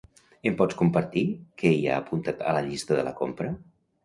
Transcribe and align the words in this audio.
Em 0.51 0.55
pots 0.61 0.77
compartir 0.79 1.23
què 1.63 1.75
hi 1.75 1.83
ha 1.91 1.99
apuntat 2.05 2.43
a 2.47 2.55
la 2.59 2.65
llista 2.71 2.99
de 3.03 3.05
la 3.11 3.15
compra? 3.23 3.53